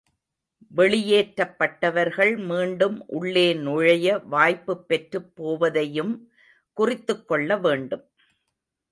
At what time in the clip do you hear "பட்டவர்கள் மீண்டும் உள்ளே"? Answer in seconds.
1.57-3.53